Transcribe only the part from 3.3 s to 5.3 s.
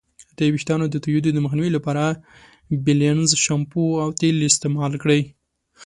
شامپو او تیل استعمال کړئ.